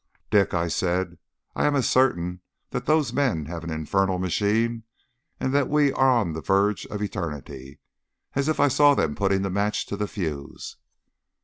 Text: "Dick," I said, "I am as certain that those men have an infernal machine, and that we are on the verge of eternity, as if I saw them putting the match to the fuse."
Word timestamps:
"Dick," 0.31 0.55
I 0.55 0.67
said, 0.67 1.19
"I 1.55 1.65
am 1.67 1.75
as 1.75 1.87
certain 1.87 2.41
that 2.71 2.87
those 2.87 3.13
men 3.13 3.45
have 3.45 3.63
an 3.63 3.69
infernal 3.69 4.17
machine, 4.17 4.81
and 5.39 5.53
that 5.53 5.69
we 5.69 5.93
are 5.93 6.09
on 6.09 6.33
the 6.33 6.41
verge 6.41 6.87
of 6.87 7.03
eternity, 7.03 7.79
as 8.33 8.47
if 8.47 8.59
I 8.59 8.67
saw 8.67 8.95
them 8.95 9.13
putting 9.13 9.43
the 9.43 9.51
match 9.51 9.85
to 9.85 9.95
the 9.95 10.07
fuse." 10.07 10.77